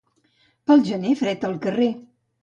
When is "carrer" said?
1.67-1.91